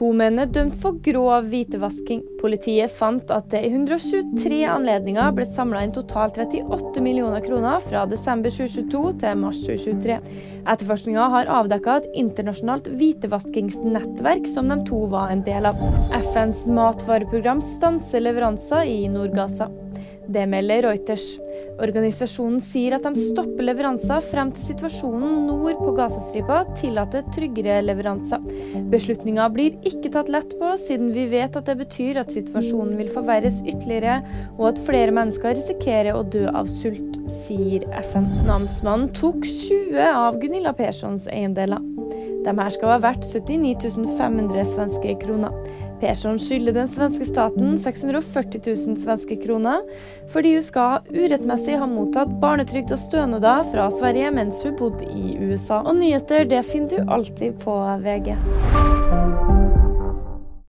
[0.00, 2.22] To menn er dømt for grov hvitevasking.
[2.40, 8.06] Politiet fant at det i 123 anledninger ble samla inn totalt 38 millioner kroner fra
[8.08, 10.16] desember 2022 til mars 2023.
[10.72, 15.84] Etterforskninga har avdekka et internasjonalt hvitevaskingsnettverk som de to var en del av.
[16.30, 19.68] FNs matvareprogram stanser leveranser i Nord-Gaza.
[20.30, 21.24] Det melder Reuters.
[21.82, 28.44] Organisasjonen sier at de stopper leveranser frem til situasjonen nord på Gazastripa tillater tryggere leveranser.
[28.92, 33.10] Beslutninga blir ikke tatt lett på, siden vi vet at det betyr at situasjonen vil
[33.10, 34.20] forverres ytterligere,
[34.58, 38.28] og at flere mennesker risikerer å dø av sult, sier FN.
[38.46, 41.82] Namsmannen tok 20 av Gunilla Perssons eiendeler.
[42.44, 45.54] De her skal ha vært 79 500 svenske kroner.
[46.00, 49.84] Persson skylder den svenske staten 640 000 svenske kroner,
[50.32, 55.36] fordi hun skal urettmessig ha mottatt barnetrygd og stønader fra Sverige mens hun bodde i
[55.42, 55.82] USA.
[55.84, 57.76] Og nyheter det finner du alltid på
[58.06, 58.34] VG.